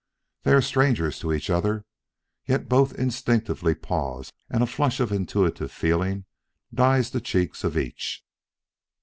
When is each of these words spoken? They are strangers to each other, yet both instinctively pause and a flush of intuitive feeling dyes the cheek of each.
They 0.41 0.53
are 0.53 0.63
strangers 0.63 1.19
to 1.19 1.31
each 1.31 1.51
other, 1.51 1.85
yet 2.47 2.67
both 2.67 2.91
instinctively 2.95 3.75
pause 3.75 4.33
and 4.49 4.63
a 4.63 4.65
flush 4.65 4.99
of 4.99 5.11
intuitive 5.11 5.71
feeling 5.71 6.25
dyes 6.73 7.11
the 7.11 7.21
cheek 7.21 7.63
of 7.63 7.77
each. 7.77 8.25